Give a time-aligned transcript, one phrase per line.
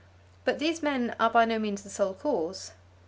[0.45, 2.71] But these men are by no means the sole cause.